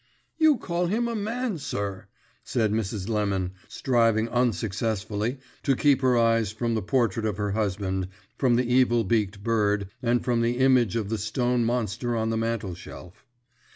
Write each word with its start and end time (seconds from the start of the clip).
"You 0.39 0.57
called 0.57 0.89
him 0.89 1.07
a 1.07 1.13
man, 1.15 1.59
sir," 1.59 2.07
said 2.43 2.71
Mrs. 2.71 3.07
Lemon, 3.07 3.51
striving 3.67 4.29
unsuccessfully 4.29 5.37
to 5.61 5.75
keep 5.75 6.01
her 6.01 6.17
eyes 6.17 6.51
from 6.51 6.73
the 6.73 6.81
portrait 6.81 7.23
of 7.27 7.37
her 7.37 7.51
husband, 7.51 8.07
from 8.35 8.55
the 8.55 8.65
evil 8.67 9.03
beaked 9.03 9.43
bird, 9.43 9.89
and 10.01 10.23
from 10.25 10.41
the 10.41 10.57
image 10.57 10.95
of 10.95 11.09
the 11.09 11.19
stone 11.19 11.63
monster 11.65 12.17
on 12.17 12.31
the 12.31 12.37
mantelshelf. 12.37 13.27